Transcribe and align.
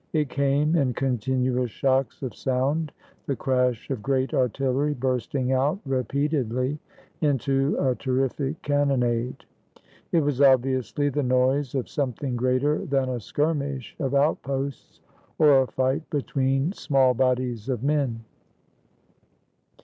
It 0.13 0.29
came 0.29 0.75
in 0.75 0.93
continuous 0.95 1.69
shocks 1.69 2.23
of 2.23 2.33
sound, 2.33 2.91
the 3.27 3.35
crash 3.35 3.87
of 3.91 4.01
great 4.01 4.33
artillery 4.33 4.95
bursting 4.95 5.51
out 5.51 5.77
repeat 5.85 6.31
edly 6.31 6.79
into 7.21 7.77
a 7.79 7.93
terrific 7.93 8.59
cannonade. 8.63 9.45
It 10.11 10.21
was 10.21 10.41
obviously 10.41 11.09
the 11.09 11.21
noise 11.21 11.75
of 11.75 11.87
something 11.87 12.35
greater 12.35 12.83
than 12.83 13.09
a 13.09 13.19
skirmish 13.19 13.95
of 13.99 14.15
outposts 14.15 15.01
or 15.37 15.61
a 15.61 15.67
fight 15.67 16.09
between 16.09 16.71
small 16.71 17.13
bodies 17.13 17.69
of 17.69 17.83
men. 17.83 18.21